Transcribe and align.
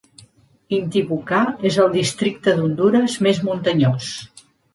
Intibucá 0.77 1.41
és 1.71 1.77
el 1.83 1.91
districte 1.97 2.57
d'Hondures 2.57 3.19
més 3.27 3.45
muntanyós. 3.51 4.11